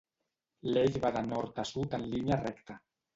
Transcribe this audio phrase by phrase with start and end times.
[0.69, 2.79] L'eix va de nord a sud en línia recta.